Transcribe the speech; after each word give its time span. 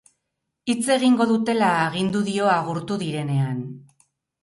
Hitz 0.73 0.81
egingo 0.95 1.27
dutela 1.33 1.69
agindu 1.83 2.25
dio 2.33 2.51
agurtu 2.57 3.01
direnean. 3.07 3.65